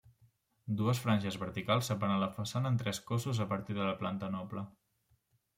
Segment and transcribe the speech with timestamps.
[0.79, 4.69] Dues franges verticals separen la façana en tres cossos a partir de la planta noble.